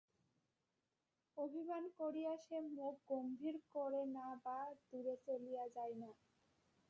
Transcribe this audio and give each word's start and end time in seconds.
অভিমান 1.37 1.83
করিয়া 1.99 2.33
সে 2.45 2.57
মুখ 2.71 2.95
গম্ভীর 3.07 3.55
করে 3.73 4.03
না 4.15 4.27
বা 4.45 4.59
দূরে 4.87 5.15
চলিয়া 5.25 5.65
যায় 5.75 5.95
না। 5.95 6.09